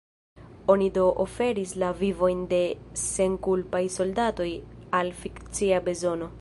[0.73, 2.63] Oni do oferis la vivojn de
[3.03, 4.51] senkulpaj soldatoj
[5.01, 6.29] al fikcia bezono.